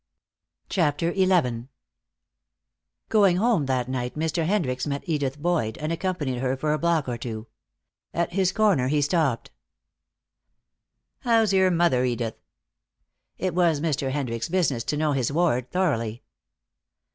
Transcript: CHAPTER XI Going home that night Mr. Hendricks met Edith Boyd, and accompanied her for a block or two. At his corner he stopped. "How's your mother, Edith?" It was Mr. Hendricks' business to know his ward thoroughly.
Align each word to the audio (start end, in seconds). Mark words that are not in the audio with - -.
CHAPTER 0.67 1.13
XI 1.13 1.67
Going 3.09 3.37
home 3.37 3.67
that 3.67 3.87
night 3.87 4.15
Mr. 4.15 4.47
Hendricks 4.47 4.87
met 4.87 5.03
Edith 5.05 5.37
Boyd, 5.37 5.77
and 5.77 5.91
accompanied 5.91 6.39
her 6.39 6.57
for 6.57 6.73
a 6.73 6.79
block 6.79 7.07
or 7.07 7.19
two. 7.19 7.45
At 8.11 8.33
his 8.33 8.51
corner 8.51 8.87
he 8.87 8.99
stopped. 9.03 9.51
"How's 11.19 11.53
your 11.53 11.69
mother, 11.69 12.03
Edith?" 12.03 12.41
It 13.37 13.53
was 13.53 13.79
Mr. 13.79 14.09
Hendricks' 14.09 14.49
business 14.49 14.83
to 14.85 14.97
know 14.97 15.11
his 15.11 15.31
ward 15.31 15.69
thoroughly. 15.69 16.23